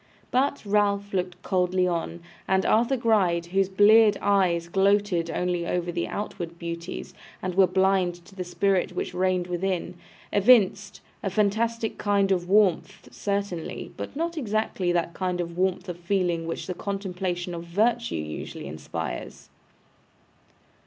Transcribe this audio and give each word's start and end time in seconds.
But 0.31 0.65
Ralph 0.65 1.13
looked 1.13 1.39
coldly 1.43 1.85
on; 1.87 2.21
and 2.47 2.65
Arthur 2.65 2.97
Gride, 2.97 3.45
whose 3.53 3.69
bleared 3.69 4.17
eyes 4.19 4.67
gloated 4.67 5.29
only 5.29 5.67
over 5.67 5.91
the 5.91 6.07
outward 6.07 6.57
beauties, 6.57 7.13
and 7.39 7.53
were 7.53 7.67
blind 7.67 8.15
to 8.25 8.33
the 8.33 8.43
spirit 8.43 8.93
which 8.93 9.13
reigned 9.13 9.45
within, 9.45 9.93
evinced 10.33 11.01
a 11.21 11.29
fantastic 11.29 11.99
kind 11.99 12.31
of 12.31 12.49
warmth 12.49 13.09
certainly, 13.13 13.91
but 13.95 14.15
not 14.15 14.37
exactly 14.39 14.91
that 14.91 15.13
kind 15.13 15.39
of 15.39 15.55
warmth 15.55 15.87
of 15.87 15.99
feeling 15.99 16.47
which 16.47 16.65
the 16.65 16.73
contemplation 16.73 17.53
of 17.53 17.65
virtue 17.65 18.15
usually 18.15 18.65
inspires. 18.65 19.49